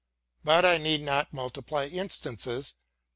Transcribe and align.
But 0.43 0.65
I 0.65 0.79
need 0.79 1.01
not 1.03 1.31
multiply 1.31 1.85
instances. 1.85 2.73